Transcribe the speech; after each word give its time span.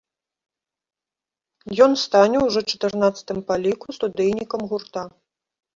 Ён 1.87 1.95
стане 2.05 2.43
ўжо 2.47 2.59
чатырнаццатым 2.73 3.37
па 3.53 3.61
ліку 3.69 3.87
студыйнікам 4.01 4.61
гурта. 4.75 5.11